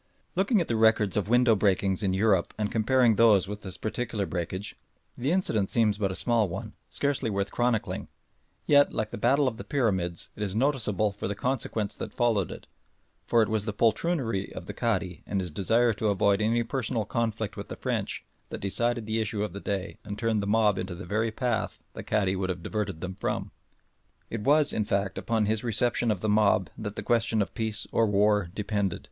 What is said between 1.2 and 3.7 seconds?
window breakings in Europe and comparing those with